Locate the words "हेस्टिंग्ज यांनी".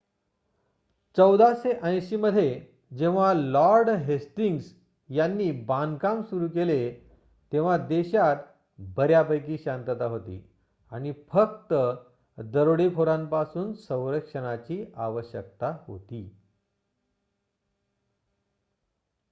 3.89-5.51